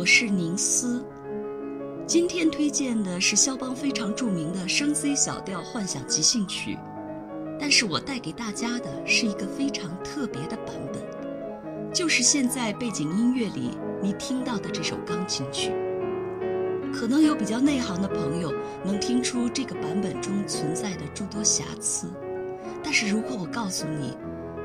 [0.00, 1.04] 我是宁思。
[2.06, 6.78] 今天推荐的是肖邦非常著名的升 C 小调幻想即兴曲，
[7.60, 15.70] 但是我带给大家的是一个非常特别的版本，就是现在背景音乐里你听到的这首钢琴曲。
[16.94, 22.10] 可能有比较内行的朋友能听出这个版本中存在的诸多瑕疵，
[22.82, 24.16] 但是如果我告诉你，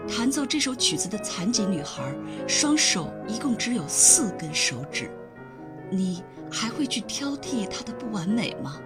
[0.08, 2.10] 弹奏这首曲子的残疾女孩
[2.48, 5.12] 双手一共只有四根手指，
[5.90, 8.80] 你还会去挑剔她的不完美吗？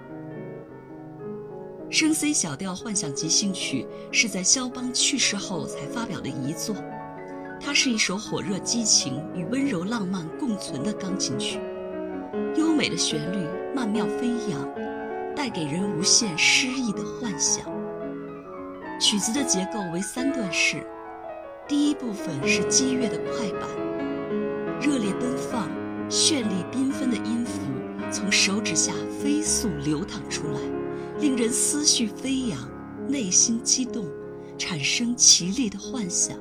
[1.90, 6.76] 升 C 小调幻想即兴曲是在肖邦去世后才发表的遗作，
[7.60, 11.60] 它是一首火热激情与温柔浪漫共存的钢琴曲。
[12.56, 14.70] 优美的旋律曼妙飞扬，
[15.36, 17.66] 带给人无限诗意的幻想。
[19.00, 20.86] 曲子的结构为三段式，
[21.68, 23.68] 第一部分是激越的快板，
[31.52, 32.60] 思绪飞扬，
[33.08, 34.06] 内心激动，
[34.58, 36.38] 产生绮丽的幻想。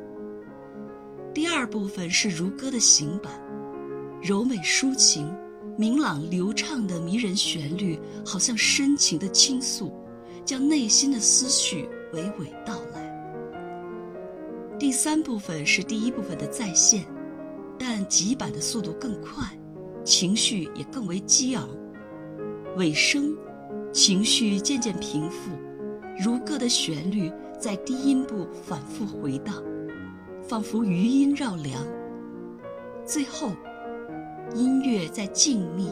[1.34, 3.33] 第二部分是如歌的行板，
[4.23, 5.33] 柔美抒情。
[5.77, 9.92] 明朗流畅的迷人旋律，好像深情的倾诉，
[10.45, 13.06] 将内心的思绪娓娓道来。
[14.77, 17.05] 第三部分是第一部分的再现，
[17.79, 19.56] 但急板的速度更快，
[20.05, 21.69] 情绪也更为激昂。
[22.77, 23.36] 尾声，
[23.92, 25.50] 情绪渐渐平复，
[26.22, 29.62] 如歌的旋律在低音部反复回荡，
[30.47, 31.84] 仿佛余音绕梁。
[33.05, 33.53] 最后。
[34.55, 35.91] 音乐在静谧、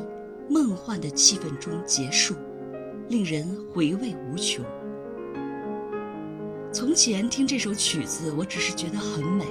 [0.49, 2.35] 梦幻的气氛中结束，
[3.07, 4.65] 令人回味无穷。
[6.73, 9.45] 从前听这首曲子，我只是觉得很美，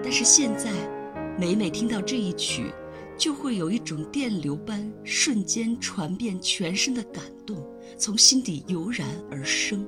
[0.00, 0.70] 但是现在，
[1.36, 2.72] 每每听到这一曲，
[3.20, 7.62] 就会有一种电流般瞬间传遍全身的感动
[7.98, 9.86] 从心底油然而生。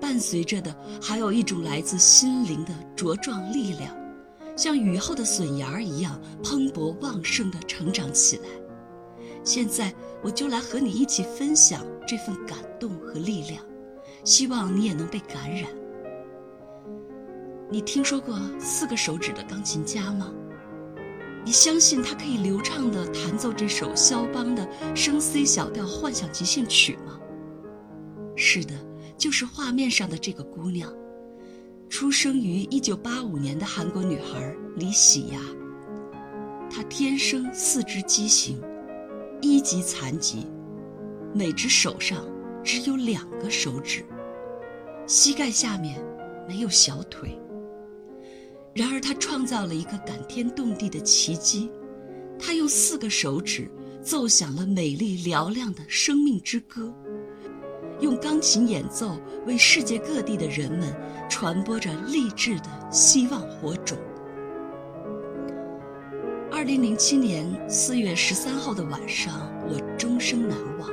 [0.00, 3.96] 伴随着的，还有一种来自心灵的茁壮力量。
[4.56, 8.42] 像雨后的笋芽一样蓬勃旺盛地成长起来。
[9.44, 13.64] 现在，我就来和你一起分享这份感动和力量，
[14.24, 15.70] 希望你也能被感染。
[17.70, 20.34] 你听说过四个手指的钢琴家吗？
[21.44, 27.18] 你相信他可以流畅地弹奏这首肖邦的升 C 小调幻想即兴曲吗？
[28.36, 28.74] 是的，
[29.16, 30.92] 就是画面上的这个姑娘。
[31.88, 35.40] 出生于一九八五年的韩国女孩李喜雅，
[36.70, 38.62] 她天生四肢畸形，
[39.40, 40.46] 一级残疾，
[41.34, 42.24] 每只手上
[42.62, 44.04] 只有两个手指，
[45.06, 46.00] 膝盖下面
[46.46, 47.36] 没有小腿。
[48.72, 51.70] 然而，他创造了一个感天动地的奇迹，
[52.38, 53.68] 他用四个手指
[54.00, 56.92] 奏响了美丽嘹亮的生命之歌。
[58.00, 60.94] 用钢琴演奏，为世界各地的人们
[61.28, 63.98] 传播着励志的希望火种。
[66.50, 70.88] 二零零七年四月十三号的晚上，我终生难忘。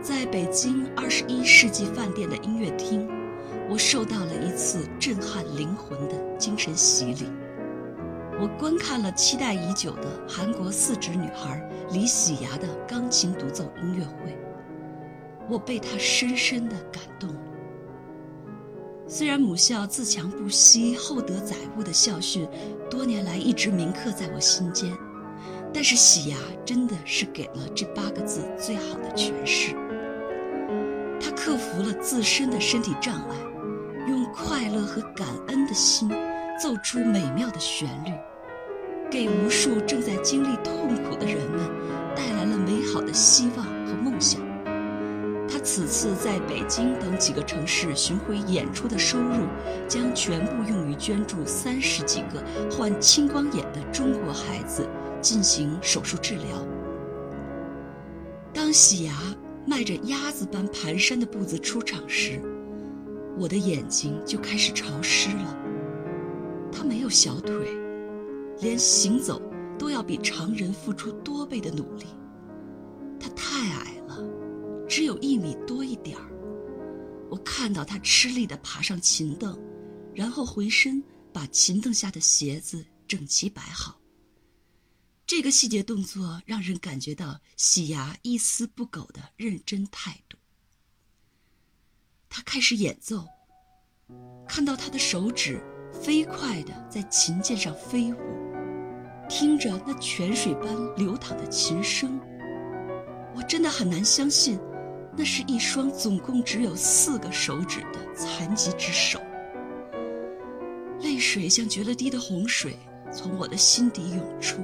[0.00, 3.08] 在北京二十一世纪饭店的音乐厅，
[3.68, 7.26] 我受到了一次震撼灵魂的精神洗礼。
[8.40, 14.38] 我观看了期待已久的韩国四指女孩李喜牙的钢琴独奏音乐会。
[15.50, 17.34] 我被她深深的感动。
[19.06, 22.46] 虽然母校自强不息、厚德载物的校训，
[22.90, 24.96] 多年来一直铭刻在我心间，
[25.72, 29.74] 但是喜牙真的是给了这八个字最好的诠释。
[31.20, 33.36] 他克服了自身的身体障碍，
[34.98, 36.10] 和感恩的心，
[36.60, 38.10] 奏出美妙的旋律，
[39.08, 41.60] 给无数正在经历痛苦的人们
[42.16, 44.40] 带来了美好的希望和梦想。
[45.48, 49.46] 他此次在北京等几个城市巡回演出的收入，
[49.86, 54.84] 将全部用于捐助三十几个患青光眼的中国孩子
[55.20, 56.66] 进行手术治疗。
[58.52, 59.12] 当喜牙
[59.64, 62.42] 迈着鸭子般蹒跚的步子出场时，
[63.38, 65.56] 我的眼睛就开始潮湿了。
[66.72, 67.72] 他没有小腿，
[68.60, 69.40] 连行走
[69.78, 72.06] 都要比常人付出多倍的努力。
[73.18, 74.18] 他太矮了。
[74.88, 76.28] 只有一米多一点儿，
[77.30, 79.56] 我看到他吃力地爬上琴凳，
[80.14, 81.02] 然后回身
[81.32, 84.00] 把琴凳下的鞋子整齐摆好。
[85.26, 90.27] 这个细节动作让人感觉到喜牙一丝不苟的认真态度。
[92.30, 93.24] 他开始演奏，
[94.46, 95.60] 看到他的手指
[95.92, 98.16] 飞快地在琴键上飞舞，
[99.28, 100.66] 听着那泉水般
[100.96, 102.20] 流淌的琴声，
[103.34, 104.58] 我真的很难相信，
[105.16, 109.18] 那是一双总共只有四个手指的残疾之手。
[111.00, 112.76] 泪水像决了堤的洪水，
[113.12, 114.60] 从我的心底涌出，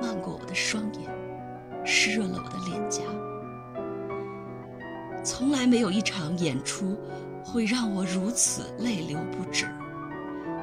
[0.00, 1.10] 漫过我的双眼，
[1.84, 3.02] 湿润了我的脸颊。
[5.24, 6.98] 从来没有一场演出
[7.44, 9.66] 会让我如此泪流不止。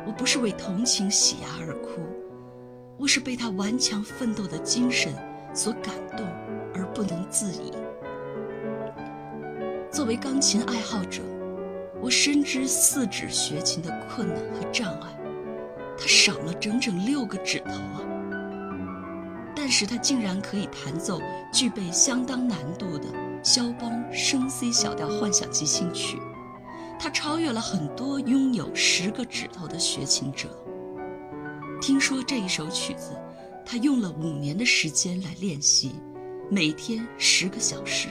[0.05, 2.01] 我不是为同情喜牙而哭，
[2.97, 5.13] 我是被他顽强奋斗的精神
[5.53, 6.25] 所感动
[6.73, 7.71] 而不能自已。
[9.91, 11.21] 作为钢琴爱好者，
[12.01, 15.07] 我深知四指学琴的困难和障碍，
[15.97, 18.01] 他少了整整六个指头啊！
[19.55, 23.07] 但是他竟然可以弹奏具备相当难度的
[23.43, 26.17] 肖邦升 C 小调幻想即兴曲。
[26.99, 30.49] 他超越了很多拥有十个指头的学琴者。
[31.81, 33.11] 听说这一首曲子，
[33.65, 35.95] 他用了五年的时间来练习，
[36.49, 38.09] 每天十个小时。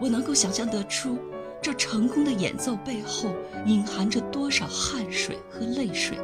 [0.00, 1.18] 我能够想象得出，
[1.60, 3.34] 这成功的演奏背后
[3.66, 6.16] 隐含着多少汗水和泪水。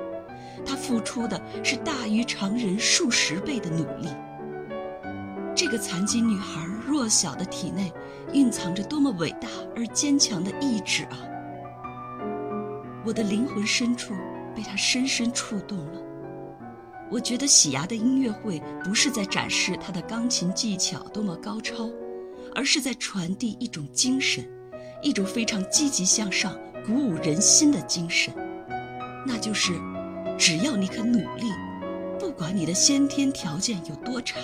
[0.64, 4.08] 他付出的是大于常人数十倍的努力。
[5.54, 7.92] 这个残疾女孩弱小的体内。
[8.32, 11.18] 蕴藏着多么伟大而坚强的意志啊！
[13.04, 14.14] 我的灵魂深处
[14.54, 16.00] 被他深深触动了。
[17.08, 21.88] 我觉得喜牙的音乐会不是在展示他的钢琴技巧多么高超，
[22.52, 24.44] 而是在传递一种精神，
[25.00, 28.34] 一种非常积极向上、鼓舞人心的精神。
[29.24, 29.72] 那就是，
[30.38, 31.50] 只要你肯努力，
[32.18, 34.40] 不管你的先天条件有多差。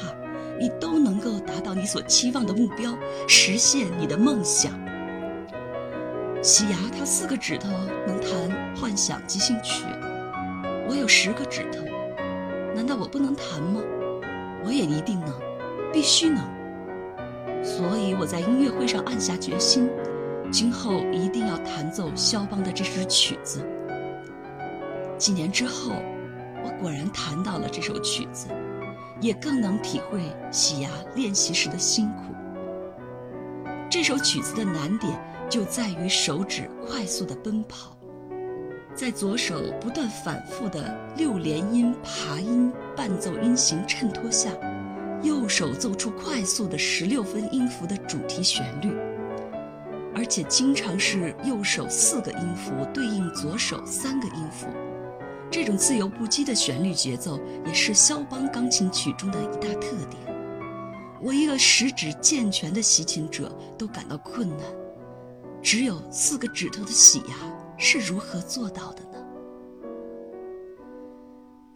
[0.60, 2.96] 你都能够达到你所期望的目标，
[3.26, 4.72] 实现你的梦想。
[6.40, 7.68] 喜牙他四个指头
[8.06, 9.84] 能弹幻想即兴曲，
[10.88, 11.80] 我有十个指头，
[12.76, 13.80] 难道我不能弹吗？
[14.64, 15.34] 我也一定能，
[15.92, 16.44] 必须能。
[17.64, 19.90] 所以我在音乐会上暗下决心，
[20.52, 23.66] 今后一定要弹奏肖邦的这支曲子。
[25.22, 25.92] 几年之后，
[26.64, 28.48] 我果然弹到了这首曲子。
[29.20, 30.20] 也更能体会
[30.50, 32.34] 喜牙练习时的辛苦。
[33.88, 35.16] 这首曲子的难点
[35.48, 37.96] 就在于手指快速的奔跑，
[38.96, 44.50] 在左手不断反复的六连音爬音伴奏音型衬托下，
[45.22, 48.92] 右手奏出快速的十六分音符的主题旋律，
[50.16, 54.66] 而且经常是右手四个音符对应左手三个音符。
[55.52, 60.16] 这种自由不羁的旋律节奏也是肖邦钢琴曲中的一大特点。
[61.20, 64.60] 我一个十指健全的习琴者都感到困难，
[65.62, 67.36] 只有四个指头的喜牙
[67.78, 69.22] 是如何做到的呢？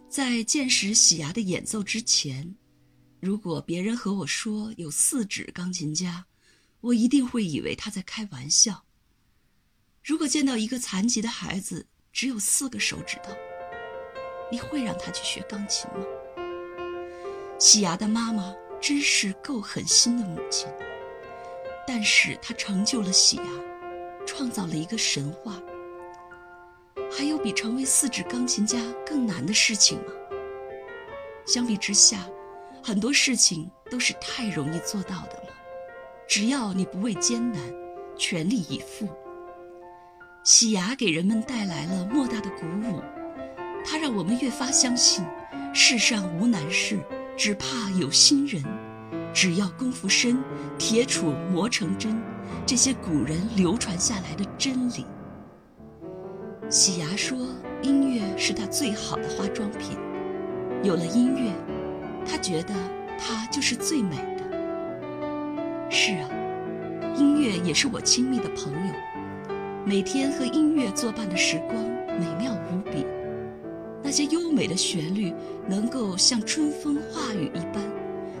[0.09, 2.55] 在见识喜牙的演奏之前，
[3.19, 6.25] 如果别人和我说有四指钢琴家，
[6.81, 8.85] 我一定会以为他在开玩笑。
[10.03, 13.31] 如果见到一个残疾的孩子只有四个手指头，
[14.51, 16.05] 你会让他去学钢琴吗？
[17.59, 20.69] 喜牙的妈妈真是够狠心的母亲，
[21.87, 23.43] 但是她成就了喜牙，
[24.27, 25.59] 创造了一个神话。
[27.11, 30.13] 还有比成为四指钢琴家更难的事情吗？
[31.47, 32.27] 相比之下，
[32.83, 35.49] 很多事情都是太容易做到的了。
[36.27, 37.59] 只要你不畏艰难，
[38.17, 39.07] 全力以赴。
[40.43, 43.01] 喜牙给人们带来了莫大的鼓舞。
[43.85, 45.23] 它让我们越发相信，
[45.73, 46.99] 世上无难事，
[47.35, 48.63] 只怕有心人。
[49.33, 50.43] 只要功夫深，
[50.77, 52.19] 铁杵磨成针。
[52.65, 55.05] 这些古人流传下来的真理。
[56.69, 57.37] 喜牙说
[57.81, 59.97] ：“音乐是他最好的化妆品。
[60.83, 61.51] 有了音乐，
[62.25, 62.73] 他觉得
[63.17, 64.43] 他就是最美的。”
[65.89, 66.29] 是啊，
[67.15, 68.93] 音乐也是我亲密的朋友。
[69.85, 71.75] 每天和音乐作伴的时光，
[72.19, 73.05] 美妙无比。
[74.07, 75.33] 那些优美的旋律，
[75.67, 77.83] 能够像春风化雨一般，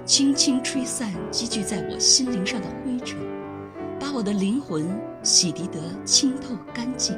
[0.05, 3.17] 轻轻吹散积聚在我心灵上的灰尘，
[3.99, 7.17] 把我的灵魂洗涤得清透干净。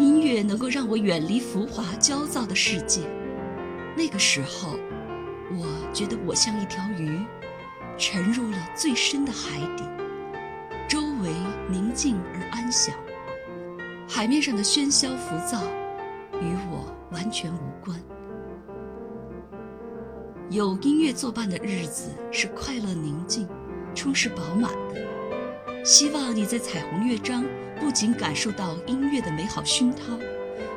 [0.00, 3.02] 音乐能够让我远离浮华焦躁的世界，
[3.96, 4.76] 那个时候，
[5.52, 5.64] 我
[5.94, 7.20] 觉得我像一条鱼，
[7.96, 9.84] 沉入了最深的海底，
[10.88, 11.30] 周围
[11.70, 12.92] 宁静而安详，
[14.08, 15.62] 海面上的喧嚣浮躁，
[16.42, 16.92] 与我。
[17.12, 18.00] 完全无关。
[20.48, 23.46] 有音乐作伴的日子是快乐、宁静、
[23.94, 25.84] 充实、饱满的。
[25.84, 27.44] 希望你在彩虹乐章
[27.78, 30.18] 不仅感受到音乐的美好熏陶，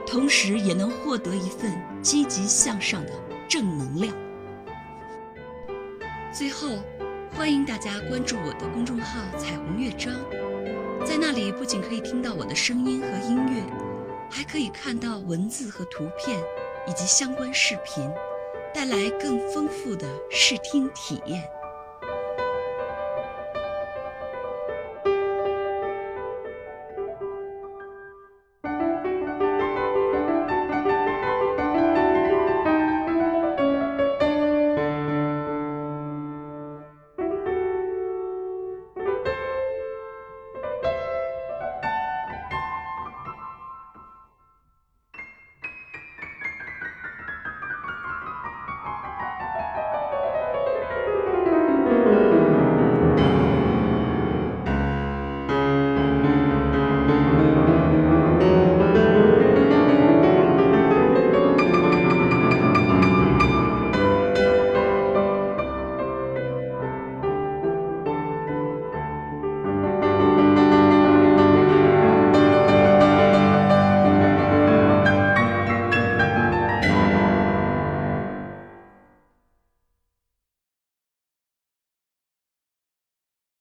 [0.05, 3.13] 同时也能获得一份积极向上的
[3.47, 4.13] 正能量。
[6.33, 6.67] 最后，
[7.33, 10.13] 欢迎大家关注我的公众号“彩虹乐章”，
[11.07, 13.63] 在那里不仅可以听到我的声音和音乐，
[14.29, 16.39] 还可以看到文字和图片
[16.87, 18.09] 以及相关视频，
[18.73, 21.43] 带来更丰富的视听体验。